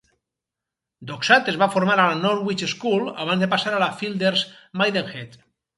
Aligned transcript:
Doxat 1.11 1.51
es 1.53 1.59
va 1.63 1.67
formar 1.75 1.97
a 1.97 1.99
la 2.01 2.17
Norwich 2.23 2.65
School 2.75 3.07
abans 3.27 3.47
de 3.47 3.53
passar 3.55 3.79
a 3.91 3.95
Philberd's, 4.03 4.49
Maidenhead. 4.83 5.43